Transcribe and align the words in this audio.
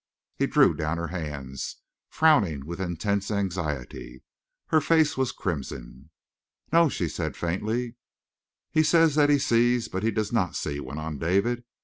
He 0.35 0.47
drew 0.47 0.73
down 0.73 0.97
her 0.97 1.09
hands, 1.09 1.75
frowning 2.09 2.65
with 2.65 2.81
intense 2.81 3.29
anxiety. 3.29 4.23
Her 4.69 4.81
face 4.81 5.15
was 5.15 5.31
crimson. 5.31 6.09
"No," 6.73 6.89
she 6.89 7.07
said 7.07 7.37
faintly. 7.37 7.97
"He 8.71 8.81
says 8.81 9.13
that 9.13 9.29
he 9.29 9.37
sees, 9.37 9.89
but 9.89 10.01
he 10.01 10.09
does 10.09 10.33
not 10.33 10.55
see," 10.55 10.79
went 10.79 10.99
on 10.99 11.19
David. 11.19 11.65